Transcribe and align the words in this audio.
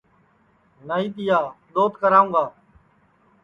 نائی 0.87 1.07
تیا 1.15 1.39
دؔوت 1.73 1.93
کراوں 2.01 2.29
گا 2.33 2.43